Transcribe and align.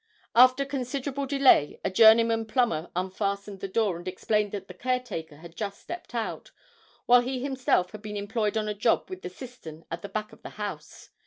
After 0.33 0.65
considerable 0.65 1.27
delay 1.27 1.79
a 1.85 1.91
journeyman 1.91 2.47
plumber 2.47 2.89
unfastened 2.95 3.59
the 3.59 3.67
door 3.67 3.97
and 3.97 4.07
explained 4.07 4.51
that 4.51 4.67
the 4.67 4.73
caretaker 4.73 5.37
had 5.37 5.55
just 5.55 5.79
stepped 5.79 6.15
out, 6.15 6.49
while 7.05 7.21
he 7.21 7.39
himself 7.43 7.91
had 7.91 8.01
been 8.01 8.17
employed 8.17 8.57
on 8.57 8.67
a 8.67 8.73
job 8.73 9.11
with 9.11 9.21
the 9.21 9.29
cistern 9.29 9.85
at 9.91 10.01
the 10.01 10.09
back 10.09 10.33
of 10.33 10.41
the 10.41 10.49
house. 10.57 11.11